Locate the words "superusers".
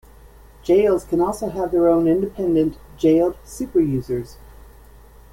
3.45-4.37